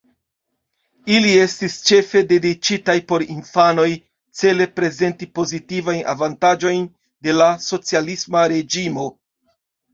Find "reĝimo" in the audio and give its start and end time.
8.59-9.11